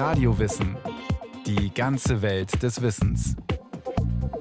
[0.00, 0.78] Radiowissen.
[1.44, 3.36] Die ganze Welt des Wissens.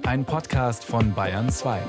[0.04, 1.82] Ein Podcast von Bayern 2.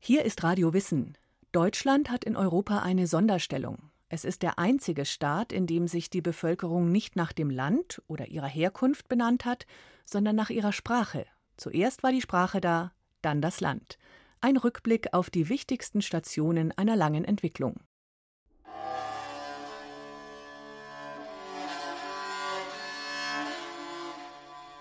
[0.00, 1.16] Hier ist Radio Wissen.
[1.52, 3.78] Deutschland hat in Europa eine Sonderstellung.
[4.08, 8.26] Es ist der einzige Staat, in dem sich die Bevölkerung nicht nach dem Land oder
[8.26, 9.66] ihrer Herkunft benannt hat,
[10.04, 11.26] sondern nach ihrer Sprache.
[11.56, 12.90] Zuerst war die Sprache da,
[13.22, 13.98] dann das Land.
[14.40, 17.76] Ein Rückblick auf die wichtigsten Stationen einer langen Entwicklung.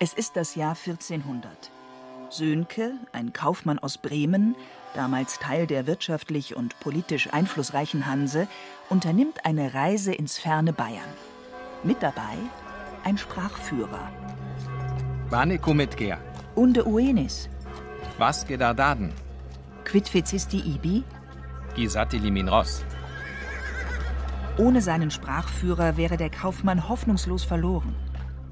[0.03, 1.71] Es ist das Jahr 1400.
[2.30, 4.53] Sönke, ein Kaufmann aus Bremen,
[4.93, 8.49] damals Teil der wirtschaftlich und politisch einflussreichen Hanse,
[8.89, 11.13] unternimmt eine Reise ins ferne Bayern.
[11.85, 12.35] Mit dabei
[13.05, 14.12] ein Sprachführer.
[15.29, 16.17] Vane cometgea.
[16.54, 17.48] Unde uenis.
[18.17, 19.13] Was gedardaden?
[19.85, 21.05] Quid fecisti ibi?
[21.76, 22.84] Gisati liminros.
[24.57, 27.96] Ohne seinen Sprachführer wäre der Kaufmann hoffnungslos verloren.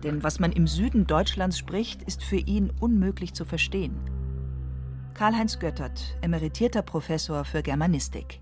[0.04, 3.96] Denn was man im Süden Deutschlands spricht, ist für ihn unmöglich zu verstehen.
[5.14, 8.40] Karl-Heinz Göttert, emeritierter Professor für Germanistik.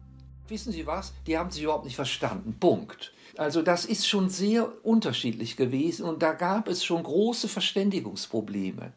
[0.48, 1.14] Wissen Sie was?
[1.28, 2.56] Die haben sich überhaupt nicht verstanden.
[2.60, 3.14] Punkt.
[3.40, 8.92] Also das ist schon sehr unterschiedlich gewesen und da gab es schon große Verständigungsprobleme.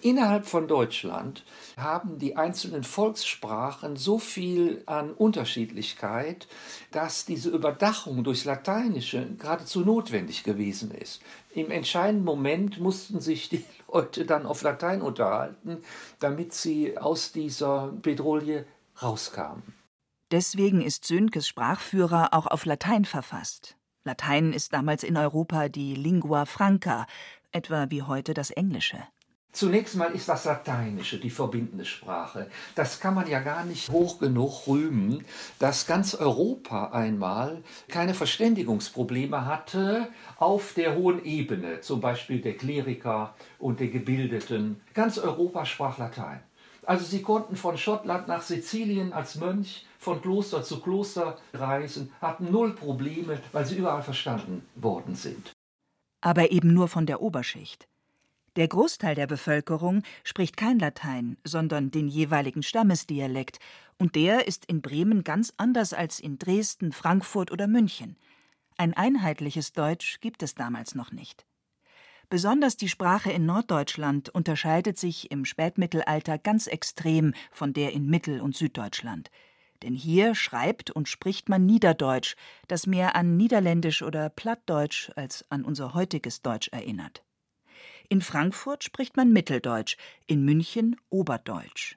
[0.00, 1.44] Innerhalb von Deutschland
[1.76, 6.46] haben die einzelnen Volkssprachen so viel an Unterschiedlichkeit,
[6.92, 11.20] dass diese Überdachung durchs Lateinische geradezu notwendig gewesen ist.
[11.52, 15.78] Im entscheidenden Moment mussten sich die Leute dann auf Latein unterhalten,
[16.20, 18.64] damit sie aus dieser Bedrohung
[19.02, 19.64] rauskamen.
[20.30, 23.74] Deswegen ist Sönkes Sprachführer auch auf Latein verfasst.
[24.04, 27.06] Latein ist damals in Europa die Lingua franca,
[27.52, 28.98] etwa wie heute das Englische.
[29.52, 32.48] Zunächst mal ist das Lateinische die verbindende Sprache.
[32.76, 35.24] Das kann man ja gar nicht hoch genug rühmen,
[35.58, 43.34] dass ganz Europa einmal keine Verständigungsprobleme hatte auf der hohen Ebene, zum Beispiel der Kleriker
[43.58, 44.80] und der Gebildeten.
[44.94, 46.40] Ganz Europa sprach Latein.
[46.90, 52.50] Also sie konnten von Schottland nach Sizilien als Mönch von Kloster zu Kloster reisen, hatten
[52.50, 55.52] null Probleme, weil sie überall verstanden worden sind.
[56.20, 57.86] Aber eben nur von der Oberschicht.
[58.56, 63.60] Der Großteil der Bevölkerung spricht kein Latein, sondern den jeweiligen Stammesdialekt,
[63.96, 68.16] und der ist in Bremen ganz anders als in Dresden, Frankfurt oder München.
[68.78, 71.46] Ein einheitliches Deutsch gibt es damals noch nicht.
[72.30, 78.40] Besonders die Sprache in Norddeutschland unterscheidet sich im Spätmittelalter ganz extrem von der in Mittel-
[78.40, 79.32] und Süddeutschland.
[79.82, 82.36] Denn hier schreibt und spricht man Niederdeutsch,
[82.68, 87.24] das mehr an Niederländisch oder Plattdeutsch als an unser heutiges Deutsch erinnert.
[88.08, 89.96] In Frankfurt spricht man Mitteldeutsch,
[90.28, 91.96] in München Oberdeutsch.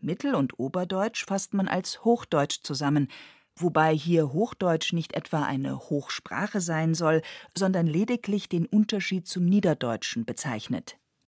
[0.00, 3.08] Mittel- und Oberdeutsch fasst man als Hochdeutsch zusammen,
[3.56, 7.22] wobei hier Hochdeutsch nicht etwa eine Hochsprache sein soll,
[7.56, 10.96] sondern lediglich den Unterschied zum Niederdeutschen bezeichnet.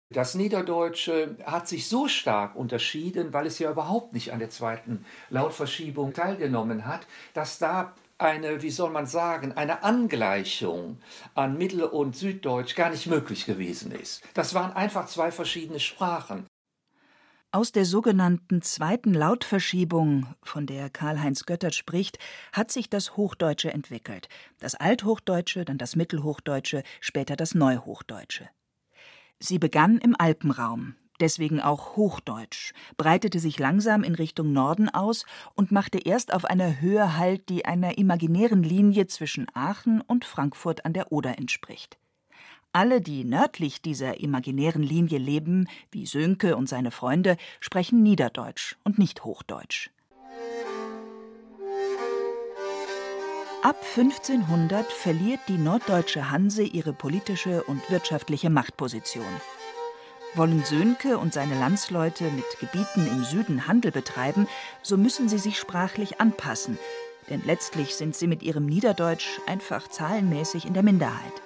[0.09, 5.03] Das Niederdeutsche hat sich so stark unterschieden, weil es ja überhaupt nicht an der zweiten
[5.29, 10.99] Lautverschiebung teilgenommen hat, dass da eine, wie soll man sagen, eine Angleichung
[11.33, 14.23] an Mittel- und Süddeutsch gar nicht möglich gewesen ist.
[14.33, 16.45] Das waren einfach zwei verschiedene Sprachen.
[17.55, 22.19] Aus der sogenannten zweiten Lautverschiebung, von der Karl-Heinz Göttert spricht,
[22.51, 24.27] hat sich das Hochdeutsche entwickelt.
[24.59, 28.49] Das Althochdeutsche, dann das Mittelhochdeutsche, später das Neuhochdeutsche.
[29.39, 35.71] Sie begann im Alpenraum, deswegen auch Hochdeutsch, breitete sich langsam in Richtung Norden aus und
[35.71, 40.91] machte erst auf einer Höhe Halt, die einer imaginären Linie zwischen Aachen und Frankfurt an
[40.91, 41.97] der Oder entspricht.
[42.75, 48.99] Alle, die nördlich dieser imaginären Linie leben, wie Sönke und seine Freunde, sprechen Niederdeutsch und
[48.99, 49.91] nicht Hochdeutsch.
[53.63, 59.23] Ab 1500 verliert die norddeutsche Hanse ihre politische und wirtschaftliche Machtposition.
[60.33, 64.49] Wollen Sönke und seine Landsleute mit Gebieten im Süden Handel betreiben,
[64.81, 66.77] so müssen sie sich sprachlich anpassen,
[67.29, 71.44] denn letztlich sind sie mit ihrem Niederdeutsch einfach zahlenmäßig in der Minderheit.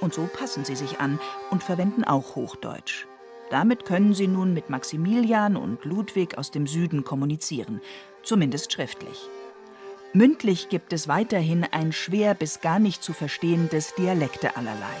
[0.00, 1.20] Und so passen sie sich an
[1.50, 3.06] und verwenden auch Hochdeutsch.
[3.50, 7.80] Damit können sie nun mit Maximilian und Ludwig aus dem Süden kommunizieren,
[8.22, 9.28] zumindest schriftlich.
[10.12, 14.96] Mündlich gibt es weiterhin ein schwer bis gar nicht zu verstehendes Dialekte allerlei.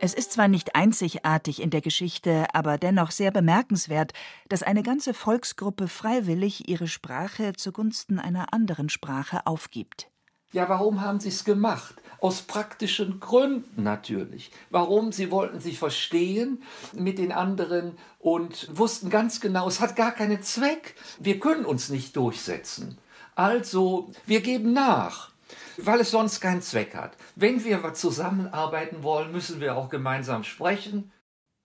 [0.00, 4.12] Es ist zwar nicht einzigartig in der Geschichte, aber dennoch sehr bemerkenswert,
[4.48, 10.10] dass eine ganze Volksgruppe freiwillig ihre Sprache zugunsten einer anderen Sprache aufgibt.
[10.54, 11.96] Ja, warum haben sie es gemacht?
[12.20, 14.52] Aus praktischen Gründen natürlich.
[14.70, 15.10] Warum?
[15.10, 16.62] Sie wollten sich verstehen
[16.92, 20.94] mit den anderen und wussten ganz genau, es hat gar keinen Zweck.
[21.18, 22.98] Wir können uns nicht durchsetzen.
[23.34, 25.32] Also, wir geben nach.
[25.76, 27.16] weil es sonst keinen Zweck hat.
[27.34, 31.10] Wenn wir zusammenarbeiten wollen, müssen wir auch gemeinsam sprechen.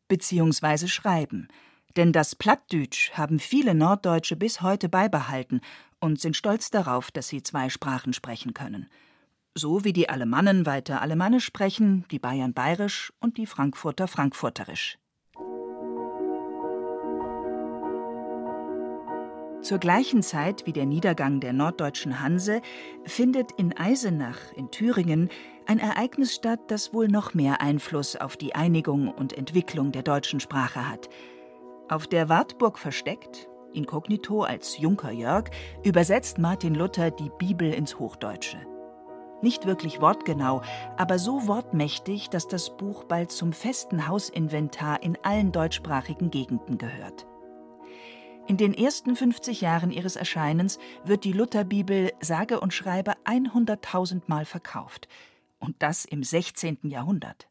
[0.08, 1.48] Beziehungsweise schreiben.
[1.96, 5.62] Denn das Plattdütsch haben viele Norddeutsche bis heute beibehalten
[6.00, 8.90] und sind stolz darauf, dass sie zwei Sprachen sprechen können.
[9.56, 14.98] So wie die Alemannen weiter Alemannisch sprechen, die Bayern Bayerisch und die Frankfurter Frankfurterisch.
[19.62, 22.62] Zur gleichen Zeit wie der Niedergang der norddeutschen Hanse
[23.04, 25.30] findet in Eisenach in Thüringen
[25.66, 30.40] ein Ereignis statt, das wohl noch mehr Einfluss auf die Einigung und Entwicklung der deutschen
[30.40, 31.10] Sprache hat.
[31.90, 35.50] Auf der Wartburg versteckt, inkognito als Junker Jörg,
[35.84, 38.58] übersetzt Martin Luther die Bibel ins Hochdeutsche.
[39.42, 40.62] Nicht wirklich wortgenau,
[40.98, 47.26] aber so wortmächtig, dass das Buch bald zum festen Hausinventar in allen deutschsprachigen Gegenden gehört.
[48.46, 54.46] In den ersten 50 Jahren ihres Erscheinens wird die Lutherbibel sage und schreibe 100.000 Mal
[54.46, 55.08] verkauft.
[55.58, 56.78] Und das im 16.
[56.84, 57.48] Jahrhundert.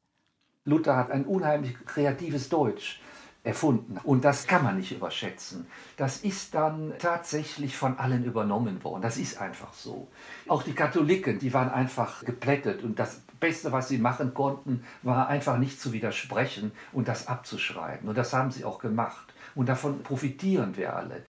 [0.65, 3.01] Luther hat ein unheimlich kreatives Deutsch
[3.45, 3.99] erfunden.
[4.05, 5.67] Und das kann man nicht überschätzen.
[5.97, 9.03] Das ist dann tatsächlich von allen übernommen worden.
[9.03, 10.09] Das ist einfach so.
[10.49, 12.83] Auch die Katholiken, die waren einfach geplättet.
[12.83, 18.09] Und das Beste, was sie machen konnten, war einfach nicht zu widersprechen und das abzuschreiben.
[18.09, 21.25] Und das haben sie auch gemacht und davon profitieren wir alle.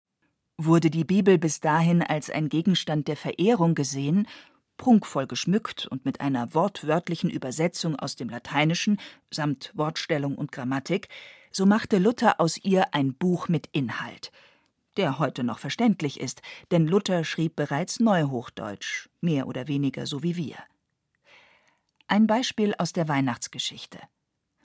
[0.59, 4.27] Wurde die Bibel bis dahin als ein Gegenstand der Verehrung gesehen,
[4.77, 8.99] prunkvoll geschmückt und mit einer wortwörtlichen Übersetzung aus dem Lateinischen
[9.31, 11.09] samt Wortstellung und Grammatik,
[11.57, 14.31] so machte Luther aus ihr ein Buch mit Inhalt,
[14.95, 20.35] der heute noch verständlich ist, denn Luther schrieb bereits Neuhochdeutsch, mehr oder weniger so wie
[20.35, 20.57] wir.
[22.07, 23.97] Ein Beispiel aus der Weihnachtsgeschichte.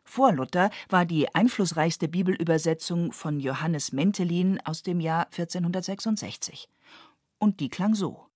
[0.05, 6.69] Vor Luther war die einflussreichste Bibelübersetzung von Johannes Mentelin aus dem Jahr 1466.
[7.39, 8.27] Und die klang so: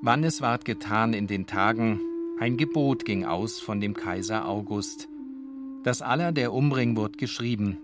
[0.00, 2.00] Wann es ward getan in den Tagen,
[2.40, 5.08] ein Gebot ging aus von dem Kaiser August,
[5.86, 7.78] dass aller der umbring wird geschrieben.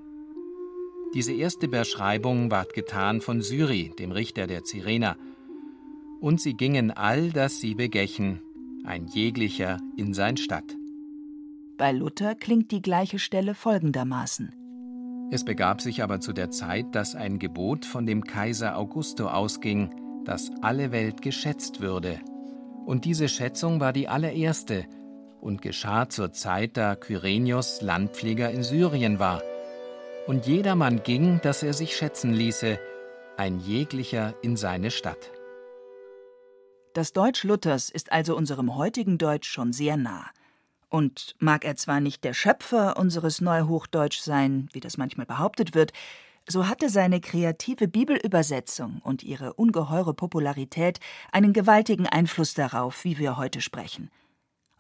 [1.15, 5.17] Diese erste Beschreibung ward getan von Syri, dem Richter der Cyrener.
[6.21, 8.41] Und sie gingen all, dass sie begächen,
[8.83, 10.77] ein jeglicher in sein Stadt.
[11.77, 14.51] Bei Luther klingt die gleiche Stelle folgendermaßen.
[15.31, 19.91] Es begab sich aber zu der Zeit, dass ein Gebot von dem Kaiser Augusto ausging,
[20.25, 22.19] dass alle Welt geschätzt würde.
[22.85, 24.87] Und diese Schätzung war die allererste
[25.43, 29.43] und geschah zur Zeit, da Kyrenius Landpfleger in Syrien war.
[30.27, 32.79] Und jedermann ging, dass er sich schätzen ließe,
[33.37, 35.33] ein jeglicher in seine Stadt.
[36.95, 40.27] Das Deutsch Luthers ist also unserem heutigen Deutsch schon sehr nah.
[40.89, 45.93] Und mag er zwar nicht der Schöpfer unseres Neuhochdeutsch sein, wie das manchmal behauptet wird,
[46.49, 51.01] so hatte seine kreative Bibelübersetzung und ihre ungeheure Popularität
[51.31, 54.11] einen gewaltigen Einfluss darauf, wie wir heute sprechen.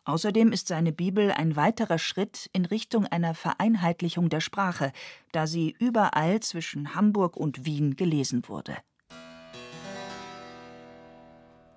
[0.04, 4.92] Außerdem ist seine Bibel ein weiterer Schritt in Richtung einer Vereinheitlichung der Sprache,
[5.30, 8.76] da sie überall zwischen Hamburg und Wien gelesen wurde.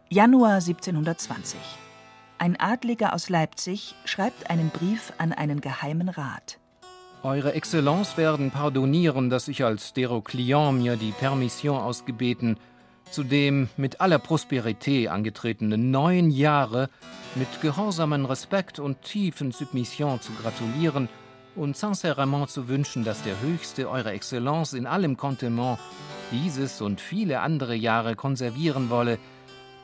[0.09, 1.59] Januar 1720
[2.37, 6.59] ein Adliger aus Leipzig schreibt einen Brief an einen geheimen Rat.
[7.23, 12.57] Eure Exzellenz werden pardonieren, dass ich als Deroclion mir die Permission ausgebeten,
[13.11, 16.89] zu dem mit aller Prosperität angetretenen neuen Jahre
[17.35, 21.09] mit gehorsamen Respekt und tiefen Submission zu gratulieren
[21.55, 25.79] und sincèrement zu wünschen, dass der Höchste Eure Exzellenz in allem Kontement
[26.31, 29.19] dieses und viele andere Jahre konservieren wolle,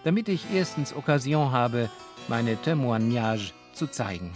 [0.03, 1.89] damit ich erstens Occasion habe,
[2.27, 4.31] meine Témoignage zu zeigen.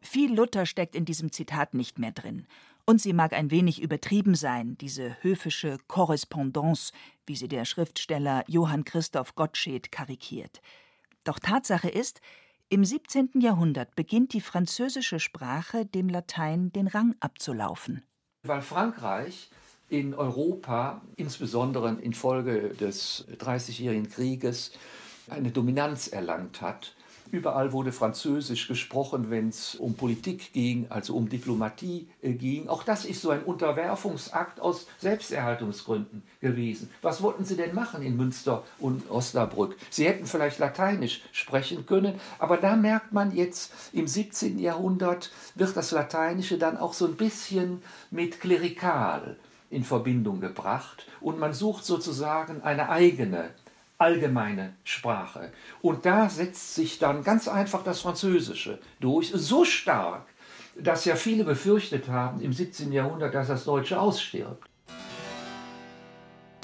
[0.00, 2.46] Viel Luther steckt in diesem Zitat nicht mehr drin.
[2.86, 6.92] Und sie mag ein wenig übertrieben sein, diese höfische Korrespondance,
[7.26, 10.60] wie sie der Schriftsteller Johann Christoph Gottsched karikiert.
[11.24, 12.20] Doch Tatsache ist,
[12.68, 13.30] im 17.
[13.40, 18.02] Jahrhundert beginnt die französische Sprache dem Latein den Rang abzulaufen.
[18.44, 19.50] Weil Frankreich
[19.88, 24.70] in Europa, insbesondere infolge des Dreißigjährigen Krieges,
[25.28, 26.94] eine Dominanz erlangt hat.
[27.30, 32.68] Überall wurde Französisch gesprochen, wenn es um Politik ging, also um Diplomatie äh, ging.
[32.68, 36.90] Auch das ist so ein Unterwerfungsakt aus Selbsterhaltungsgründen gewesen.
[37.02, 39.76] Was wollten sie denn machen in Münster und Osnabrück?
[39.90, 44.58] Sie hätten vielleicht Lateinisch sprechen können, aber da merkt man jetzt, im 17.
[44.58, 49.36] Jahrhundert wird das Lateinische dann auch so ein bisschen mit klerikal
[49.70, 53.50] in Verbindung gebracht und man sucht sozusagen eine eigene
[54.00, 55.52] allgemeine Sprache.
[55.82, 60.26] Und da setzt sich dann ganz einfach das Französische durch, so stark,
[60.78, 62.92] dass ja viele befürchtet haben im 17.
[62.92, 64.64] Jahrhundert, dass das Deutsche ausstirbt.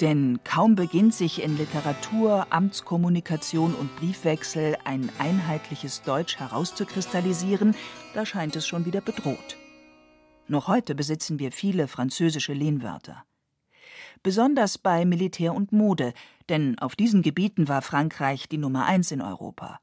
[0.01, 7.75] Denn kaum beginnt sich in Literatur, Amtskommunikation und Briefwechsel ein einheitliches Deutsch herauszukristallisieren,
[8.13, 9.57] da scheint es schon wieder bedroht.
[10.47, 13.23] Noch heute besitzen wir viele französische Lehnwörter.
[14.23, 16.13] Besonders bei Militär und Mode,
[16.49, 19.79] denn auf diesen Gebieten war Frankreich die Nummer eins in Europa.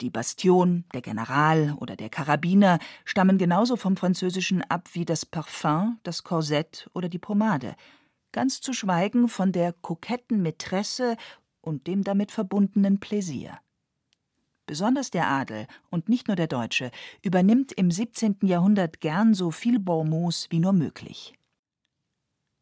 [0.00, 5.98] Die Bastion, der General oder der Karabiner stammen genauso vom Französischen ab wie das Parfum,
[6.02, 7.76] das Korsett oder die Pomade–
[8.34, 11.16] ganz zu schweigen von der koketten Mätresse
[11.62, 13.58] und dem damit verbundenen Pläsier.
[14.66, 16.90] Besonders der Adel und nicht nur der Deutsche
[17.22, 18.38] übernimmt im 17.
[18.42, 21.34] Jahrhundert gern so viel Bonmots wie nur möglich.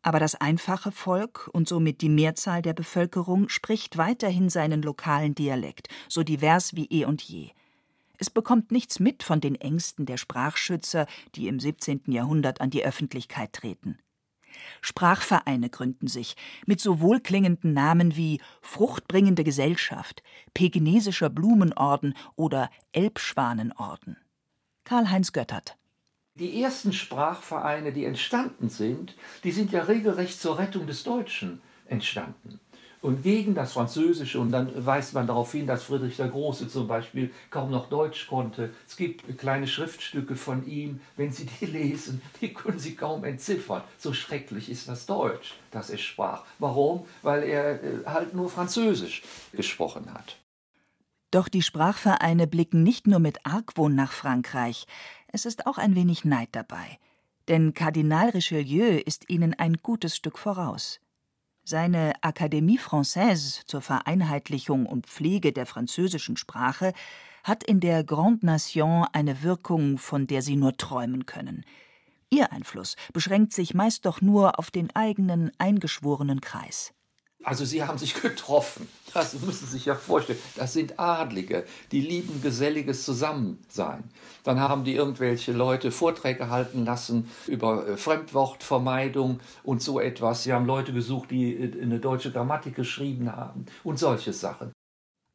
[0.03, 5.89] Aber das einfache Volk und somit die Mehrzahl der Bevölkerung spricht weiterhin seinen lokalen Dialekt,
[6.09, 7.51] so divers wie eh und je.
[8.19, 12.03] Es bekommt nichts mit von den Ängsten der Sprachschützer, die im 17.
[12.07, 13.99] Jahrhundert an die Öffentlichkeit treten.
[14.81, 20.23] Sprachvereine gründen sich mit so wohlklingenden Namen wie Fruchtbringende Gesellschaft,
[20.55, 24.17] Pekinesischer Blumenorden oder Elbschwanenorden.
[24.85, 25.77] Karl-Heinz Göttert.
[26.35, 32.59] Die ersten Sprachvereine, die entstanden sind, die sind ja regelrecht zur Rettung des Deutschen entstanden
[33.03, 34.41] und gegen das Französische.
[34.41, 38.29] Und dann weist man darauf hin, dass Friedrich der Große zum Beispiel kaum noch Deutsch
[38.29, 38.73] konnte.
[38.89, 43.83] Es gibt kleine Schriftstücke von ihm, wenn Sie die lesen, die können Sie kaum entziffern.
[43.99, 46.45] So schrecklich ist das Deutsch, das er sprach.
[46.59, 47.05] Warum?
[47.21, 49.23] Weil er äh, halt nur Französisch
[49.53, 50.39] gesprochen hat.
[51.33, 54.87] Doch die Sprachvereine blicken nicht nur mit Argwohn nach Frankreich,
[55.33, 56.99] es ist auch ein wenig Neid dabei.
[57.49, 61.01] Denn Kardinal Richelieu ist ihnen ein gutes Stück voraus.
[61.65, 66.93] Seine Académie Française zur Vereinheitlichung und Pflege der französischen Sprache
[67.45, 71.65] hat in der Grande Nation eine Wirkung, von der Sie nur träumen können.
[72.31, 76.95] Ihr Einfluss beschränkt sich meist doch nur auf den eigenen eingeschworenen Kreis.
[77.45, 78.89] Also sie haben sich getroffen.
[79.15, 80.39] Das müssen Sie sich ja vorstellen.
[80.57, 84.05] Das sind Adlige, die lieben geselliges Zusammensein.
[84.43, 90.45] Dann haben die irgendwelche Leute Vorträge halten lassen über äh, Fremdwortvermeidung und so etwas.
[90.45, 94.73] Sie haben Leute gesucht, die äh, eine deutsche Grammatik geschrieben haben und solche Sachen.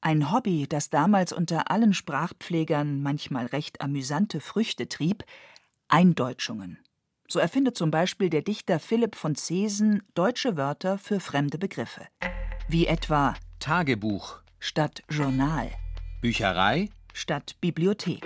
[0.02, 5.24] Ein Hobby, das damals unter allen Sprachpflegern manchmal recht amüsante Früchte trieb,
[5.88, 6.80] Eindeutschungen.
[7.30, 12.08] So erfindet zum Beispiel der Dichter Philipp von Zesen deutsche Wörter für fremde Begriffe.
[12.70, 15.70] Wie etwa Tagebuch statt Journal,
[16.22, 18.26] Bücherei statt Bibliothek,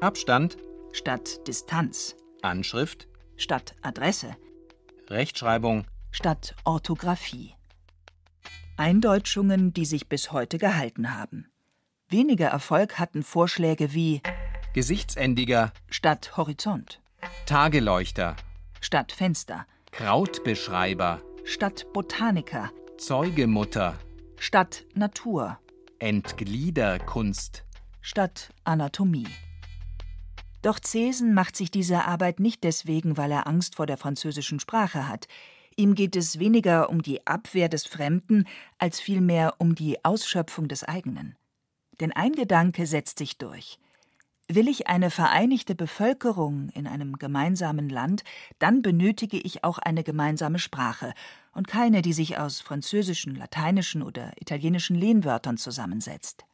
[0.00, 0.56] Abstand
[0.92, 4.36] statt Distanz, Anschrift statt Adresse,
[5.08, 7.54] Rechtschreibung statt Orthographie.
[8.76, 11.46] Eindeutschungen, die sich bis heute gehalten haben.
[12.08, 14.22] Weniger Erfolg hatten Vorschläge wie
[14.72, 17.00] Gesichtsendiger statt Horizont
[17.46, 18.36] Tageleuchter
[18.80, 23.98] statt Fenster, Krautbeschreiber statt Botaniker, Zeugemutter
[24.38, 25.58] statt Natur,
[25.98, 27.64] Entgliederkunst
[28.00, 29.28] statt Anatomie.
[30.62, 35.08] Doch Cesen macht sich diese Arbeit nicht deswegen, weil er Angst vor der französischen Sprache
[35.08, 35.26] hat.
[35.76, 38.46] Ihm geht es weniger um die Abwehr des Fremden,
[38.78, 41.36] als vielmehr um die Ausschöpfung des eigenen.
[42.00, 43.78] Denn ein Gedanke setzt sich durch.
[44.52, 48.24] Will ich eine vereinigte Bevölkerung in einem gemeinsamen Land,
[48.58, 51.14] dann benötige ich auch eine gemeinsame Sprache
[51.54, 56.46] und keine, die sich aus französischen, lateinischen oder italienischen Lehnwörtern zusammensetzt.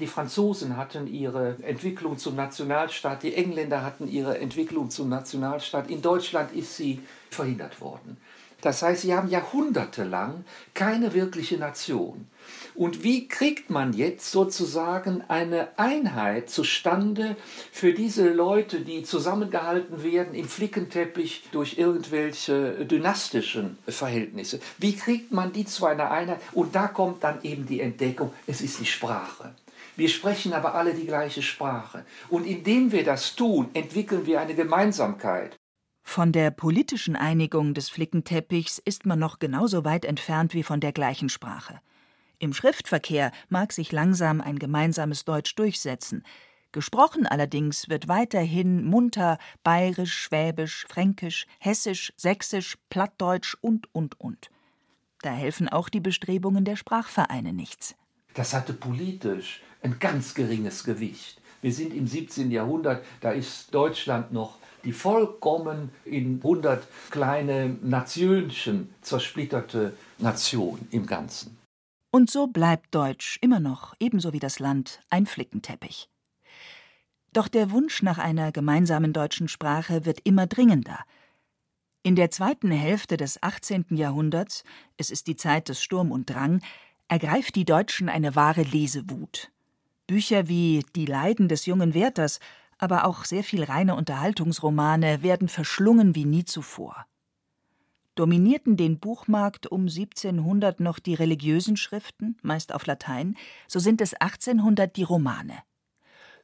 [0.00, 5.90] Die Franzosen hatten ihre Entwicklung zum Nationalstaat, die Engländer hatten ihre Entwicklung zum Nationalstaat.
[5.90, 8.16] In Deutschland ist sie verhindert worden.
[8.62, 12.28] Das heißt, sie haben jahrhundertelang keine wirkliche Nation.
[12.74, 17.36] Und wie kriegt man jetzt sozusagen eine Einheit zustande
[17.70, 24.60] für diese Leute, die zusammengehalten werden im Flickenteppich durch irgendwelche dynastischen Verhältnisse?
[24.78, 26.40] Wie kriegt man die zu einer Einheit?
[26.52, 29.54] Und da kommt dann eben die Entdeckung, es ist die Sprache.
[29.96, 32.06] Wir sprechen aber alle die gleiche Sprache.
[32.30, 35.56] Und indem wir das tun, entwickeln wir eine Gemeinsamkeit.
[36.02, 40.92] Von der politischen Einigung des Flickenteppichs ist man noch genauso weit entfernt wie von der
[40.92, 41.80] gleichen Sprache.
[42.42, 46.24] Im Schriftverkehr mag sich langsam ein gemeinsames Deutsch durchsetzen.
[46.72, 54.50] Gesprochen allerdings wird weiterhin munter bayerisch, schwäbisch, fränkisch, hessisch, sächsisch, plattdeutsch und, und, und.
[55.20, 57.94] Da helfen auch die Bestrebungen der Sprachvereine nichts.
[58.34, 61.40] Das hatte politisch ein ganz geringes Gewicht.
[61.60, 62.50] Wir sind im 17.
[62.50, 71.61] Jahrhundert, da ist Deutschland noch die vollkommen in 100 kleine Nationchen zersplitterte Nation im Ganzen.
[72.14, 76.10] Und so bleibt Deutsch immer noch, ebenso wie das Land, ein Flickenteppich.
[77.32, 80.98] Doch der Wunsch nach einer gemeinsamen deutschen Sprache wird immer dringender.
[82.02, 83.86] In der zweiten Hälfte des 18.
[83.90, 84.62] Jahrhunderts,
[84.98, 86.60] es ist die Zeit des Sturm und Drang,
[87.08, 89.50] ergreift die Deutschen eine wahre Lesewut.
[90.06, 92.40] Bücher wie Die Leiden des jungen Werthers,
[92.76, 97.06] aber auch sehr viel reine Unterhaltungsromane werden verschlungen wie nie zuvor.
[98.14, 104.12] Dominierten den Buchmarkt um 1700 noch die religiösen Schriften, meist auf Latein, so sind es
[104.12, 105.62] 1800 die Romane.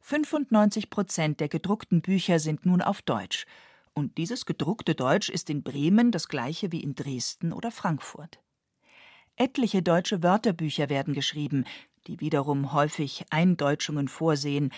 [0.00, 3.44] 95 Prozent der gedruckten Bücher sind nun auf Deutsch,
[3.92, 8.38] und dieses gedruckte Deutsch ist in Bremen das gleiche wie in Dresden oder Frankfurt.
[9.36, 11.64] Etliche deutsche Wörterbücher werden geschrieben,
[12.06, 14.72] die wiederum häufig Eindeutschungen vorsehen,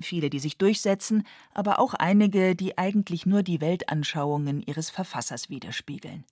[0.00, 6.24] viele, die sich durchsetzen, aber auch einige, die eigentlich nur die Weltanschauungen ihres Verfassers widerspiegeln.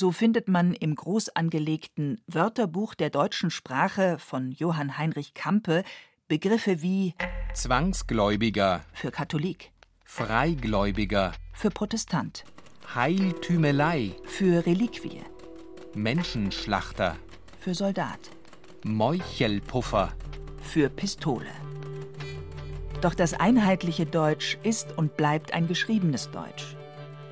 [0.00, 5.82] So findet man im groß angelegten Wörterbuch der deutschen Sprache von Johann Heinrich Campe
[6.28, 7.14] Begriffe wie
[7.52, 8.84] Zwangsgläubiger.
[8.92, 9.72] Für Katholik,
[10.04, 11.32] Freigläubiger.
[11.52, 12.44] Für Protestant,
[12.94, 14.12] Heiltümelei.
[14.22, 15.24] Für Reliquie,
[15.94, 17.16] Menschenschlachter.
[17.58, 18.20] Für Soldat,
[18.84, 20.12] Meuchelpuffer.
[20.62, 21.50] Für Pistole.
[23.00, 26.76] Doch das einheitliche Deutsch ist und bleibt ein geschriebenes Deutsch.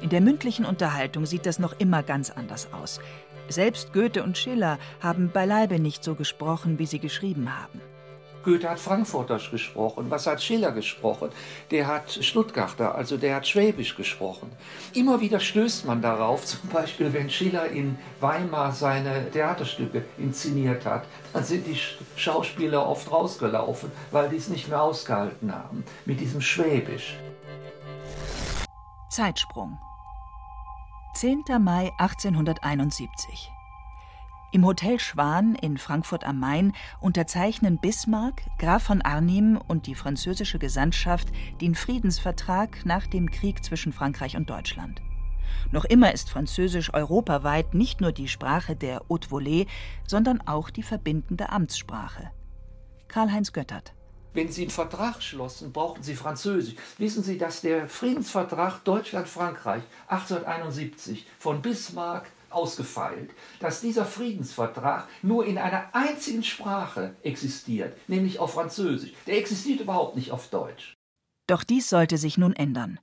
[0.01, 3.01] In der mündlichen Unterhaltung sieht das noch immer ganz anders aus.
[3.49, 7.81] Selbst Goethe und Schiller haben beileibe nicht so gesprochen, wie sie geschrieben haben.
[8.47, 10.07] Goethe hat Frankfurterisch gesprochen.
[10.09, 11.31] Was hat Schiller gesprochen?
[11.73, 14.53] Der hat Stuttgarter, also der hat Schwäbisch gesprochen.
[14.95, 21.07] Immer wieder stößt man darauf, zum Beispiel wenn Schiller in Weimar seine Theaterstücke inszeniert hat,
[21.33, 21.77] dann sind die
[22.15, 27.17] Schauspieler oft rausgelaufen, weil die es nicht mehr ausgehalten haben mit diesem Schwäbisch.
[29.17, 29.79] Zeitsprung.
[31.15, 31.45] 10.
[31.59, 33.51] Mai 1871.
[34.53, 40.59] Im Hotel Schwan in Frankfurt am Main unterzeichnen Bismarck, Graf von Arnim und die französische
[40.59, 41.29] Gesandtschaft
[41.63, 45.01] den Friedensvertrag nach dem Krieg zwischen Frankreich und Deutschland.
[45.73, 49.67] Noch immer ist Französisch europaweit nicht nur die Sprache der Haute Volée,
[50.07, 52.33] sondern auch die verbindende Amtssprache.
[53.09, 53.96] Karl-Heinz Göttert.
[54.37, 56.75] Wenn Sie einen Vertrag schlossen, brauchten Sie Französisch.
[56.99, 63.31] Wissen Sie, dass der Friedensvertrag Deutschland-Frankreich 1871 von Bismarck ausgefeilt,
[63.61, 69.15] dass dieser Friedensvertrag nur in einer einzigen Sprache existiert, nämlich auf Französisch.
[69.27, 70.93] Der existiert überhaupt nicht auf Deutsch.
[71.47, 73.01] Doch dies sollte sich nun ändern.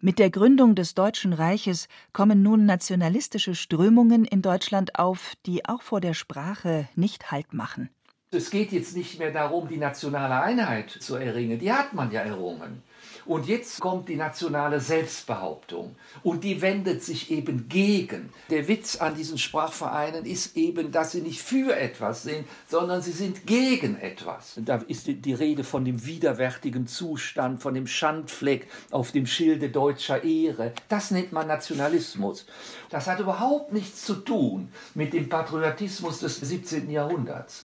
[0.00, 5.80] Mit der Gründung des Deutschen Reiches kommen nun nationalistische Strömungen in Deutschland auf, die auch
[5.80, 7.88] vor der Sprache nicht Halt machen.
[8.34, 12.20] Es geht jetzt nicht mehr darum, die nationale Einheit zu erringen, die hat man ja
[12.20, 12.82] errungen.
[13.26, 18.30] Und jetzt kommt die nationale Selbstbehauptung und die wendet sich eben gegen.
[18.50, 23.12] Der Witz an diesen Sprachvereinen ist eben, dass sie nicht für etwas sind, sondern sie
[23.12, 24.54] sind gegen etwas.
[24.56, 30.22] Da ist die Rede von dem widerwärtigen Zustand, von dem Schandfleck auf dem Schilde deutscher
[30.22, 30.72] Ehre.
[30.88, 32.44] Das nennt man Nationalismus.
[32.90, 36.90] Das hat überhaupt nichts zu tun mit dem Patriotismus des 17.
[36.90, 37.63] Jahrhunderts.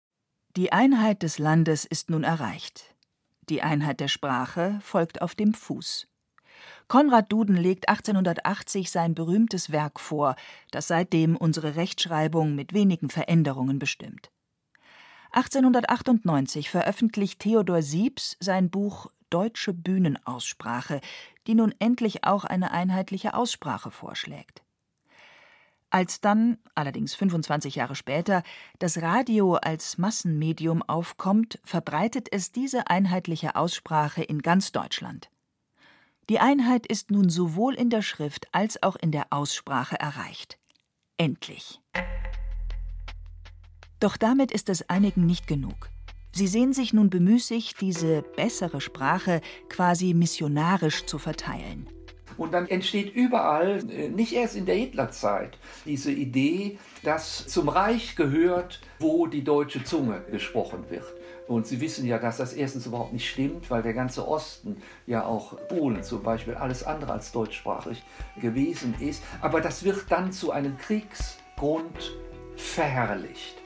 [0.54, 2.94] Die Einheit des Landes ist nun erreicht.
[3.48, 6.08] Die Einheit der Sprache folgt auf dem Fuß.
[6.88, 10.36] Konrad Duden legt 1880 sein berühmtes Werk vor,
[10.70, 14.30] das seitdem unsere Rechtschreibung mit wenigen Veränderungen bestimmt.
[15.30, 21.00] 1898 veröffentlicht Theodor Siebs sein Buch Deutsche Bühnenaussprache,
[21.46, 24.62] die nun endlich auch eine einheitliche Aussprache vorschlägt.
[25.92, 28.42] Als dann, allerdings 25 Jahre später,
[28.78, 35.28] das Radio als Massenmedium aufkommt, verbreitet es diese einheitliche Aussprache in ganz Deutschland.
[36.30, 40.58] Die Einheit ist nun sowohl in der Schrift als auch in der Aussprache erreicht.
[41.18, 41.82] Endlich.
[44.00, 45.90] Doch damit ist es einigen nicht genug.
[46.32, 51.86] Sie sehen sich nun bemüßigt, diese bessere Sprache quasi missionarisch zu verteilen.
[52.36, 58.16] Und dann entsteht überall, äh, nicht erst in der Hitlerzeit, diese Idee, dass zum Reich
[58.16, 61.04] gehört, wo die deutsche Zunge gesprochen wird.
[61.48, 65.24] Und Sie wissen ja, dass das erstens überhaupt nicht stimmt, weil der ganze Osten, ja
[65.24, 68.02] auch Polen zum Beispiel, alles andere als deutschsprachig
[68.40, 69.22] gewesen ist.
[69.40, 72.12] Aber das wird dann zu einem Kriegsgrund
[72.56, 73.61] verherrlicht.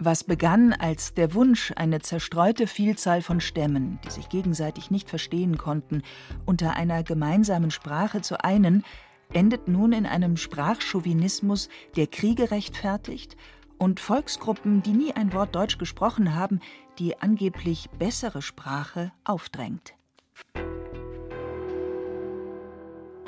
[0.00, 5.58] Was begann als der Wunsch, eine zerstreute Vielzahl von Stämmen, die sich gegenseitig nicht verstehen
[5.58, 6.02] konnten,
[6.46, 8.84] unter einer gemeinsamen Sprache zu einen,
[9.32, 13.36] endet nun in einem Sprachchauvinismus, der Kriege rechtfertigt
[13.76, 16.60] und Volksgruppen, die nie ein Wort Deutsch gesprochen haben,
[17.00, 19.94] die angeblich bessere Sprache aufdrängt.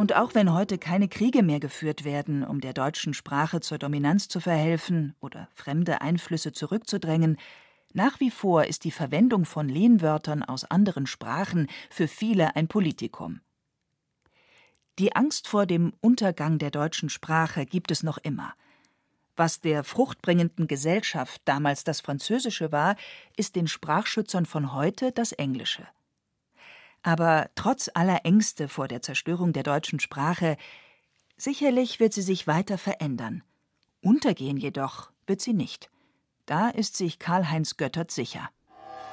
[0.00, 4.28] Und auch wenn heute keine Kriege mehr geführt werden, um der deutschen Sprache zur Dominanz
[4.28, 7.36] zu verhelfen oder fremde Einflüsse zurückzudrängen,
[7.92, 13.42] nach wie vor ist die Verwendung von Lehnwörtern aus anderen Sprachen für viele ein Politikum.
[14.98, 18.54] Die Angst vor dem Untergang der deutschen Sprache gibt es noch immer.
[19.36, 22.96] Was der fruchtbringenden Gesellschaft damals das Französische war,
[23.36, 25.86] ist den Sprachschützern von heute das Englische.
[27.02, 30.56] Aber trotz aller Ängste vor der Zerstörung der deutschen Sprache,
[31.36, 33.42] sicherlich wird sie sich weiter verändern.
[34.02, 35.90] Untergehen jedoch wird sie nicht.
[36.46, 38.50] Da ist sich Karl-Heinz Göttert sicher.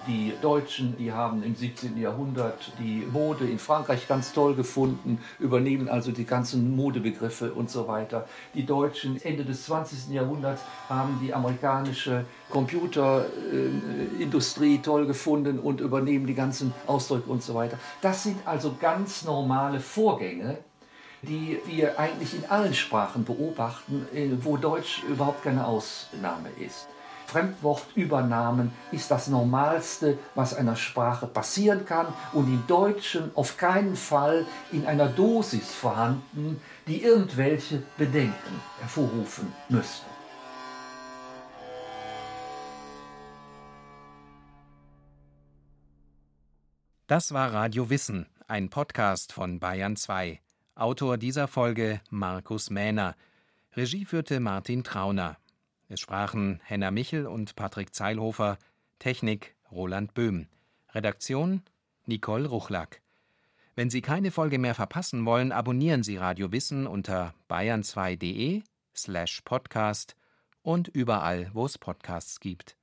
[0.08, 1.98] Die Deutschen, die haben im 17.
[1.98, 7.89] Jahrhundert die Mode in Frankreich ganz toll gefunden, übernehmen also die ganzen Modebegriffe und so
[7.89, 8.26] weiter.
[8.54, 10.12] Die Deutschen Ende des 20.
[10.12, 17.78] Jahrhunderts haben die amerikanische Computerindustrie toll gefunden und übernehmen die ganzen Ausdrücke und so weiter.
[18.02, 20.60] Das sind also ganz normale Vorgänge,
[21.22, 26.88] die wir eigentlich in allen Sprachen beobachten, äh, wo Deutsch überhaupt keine Ausnahme ist.
[27.27, 34.45] Fremdwortübernahmen ist das Normalste, was einer Sprache passieren kann und im Deutschen auf keinen Fall
[34.71, 40.05] in einer Dosis vorhanden, die irgendwelche Bedenken hervorrufen müsste.
[47.07, 50.39] Das war Radio Wissen, ein Podcast von Bayern 2.
[50.75, 53.15] Autor dieser Folge Markus Mähner.
[53.75, 55.37] Regie führte Martin Trauner.
[55.89, 58.58] Es sprachen Henna Michel und Patrick Zeilhofer,
[59.00, 60.47] Technik Roland Böhm,
[60.93, 61.62] Redaktion
[62.06, 63.02] Nicole Ruchlack.
[63.76, 68.63] Wenn Sie keine Folge mehr verpassen wollen, abonnieren Sie Radio Wissen unter bayern2.de
[68.95, 70.15] slash podcast
[70.62, 72.76] und überall, wo es Podcasts gibt.